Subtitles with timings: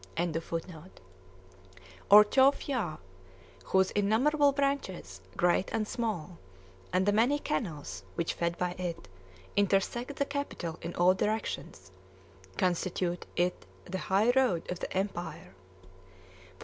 [2.09, 2.97] ]or Chow Phya,
[3.65, 6.39] whose innumerable branches, great and small,
[6.91, 9.07] and the many canals which, fed by it,
[9.55, 11.91] intersect the capital in all directions,
[12.57, 15.53] constitute it the high road of the Empire.